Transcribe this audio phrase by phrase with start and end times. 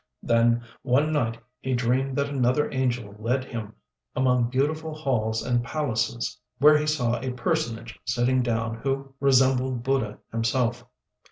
[0.23, 3.75] Then one night he dreamed that another angel led him
[4.15, 10.17] among beautiful halls and palaces, where he saw a personage sitting down who resembled Buddha
[10.31, 10.85] himself.